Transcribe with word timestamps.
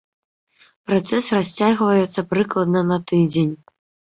Працэс 0.91 1.27
расцягваецца 1.39 2.25
прыкладна 2.33 2.85
на 2.93 3.01
тыдзень. 3.13 3.55